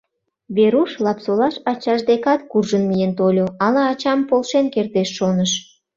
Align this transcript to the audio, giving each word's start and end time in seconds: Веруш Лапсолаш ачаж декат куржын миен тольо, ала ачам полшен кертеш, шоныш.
Веруш 0.55 0.91
Лапсолаш 1.03 1.55
ачаж 1.71 1.99
декат 2.09 2.41
куржын 2.51 2.83
миен 2.89 3.11
тольо, 3.19 3.45
ала 3.65 3.81
ачам 3.91 4.19
полшен 4.29 4.65
кертеш, 4.73 5.09
шоныш. 5.17 5.51